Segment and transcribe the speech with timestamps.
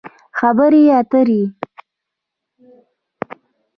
[0.39, 1.41] خبرې اترې